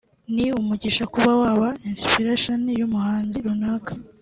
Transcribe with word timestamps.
ni 0.33 0.45
umugisha 0.59 1.03
kuba 1.13 1.31
waba 1.41 1.67
inspiration 1.89 2.59
y’umuhanzi 2.79 3.37
runaka 3.45 3.91